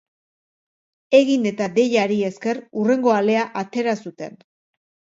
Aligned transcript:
Egin 1.17 1.45
eta 1.51 1.69
Deiari 1.77 2.19
esker 2.33 2.65
hurrengo 2.71 3.17
alea 3.21 3.47
atera 3.67 3.99
zuten. 4.07 4.45